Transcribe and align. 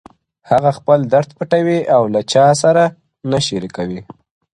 هغه 0.49 0.69
خپل 0.77 0.99
درد 1.13 1.29
پټوي 1.37 1.79
او 1.95 2.03
له 2.13 2.21
چا 2.33 2.45
سره 2.63 2.83
نه 3.31 3.39
شريکوي, 3.47 4.01